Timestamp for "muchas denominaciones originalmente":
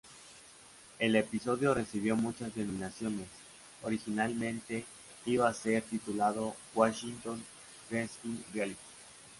2.15-4.83